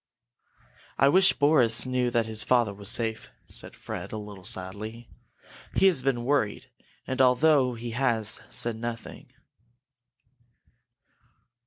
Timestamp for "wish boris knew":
1.09-2.09